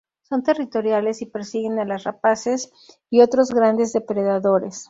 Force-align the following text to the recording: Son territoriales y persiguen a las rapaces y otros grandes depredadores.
Son 0.23 0.41
territoriales 0.41 1.21
y 1.21 1.27
persiguen 1.27 1.77
a 1.77 1.85
las 1.85 2.05
rapaces 2.05 2.71
y 3.11 3.21
otros 3.21 3.49
grandes 3.49 3.93
depredadores. 3.93 4.79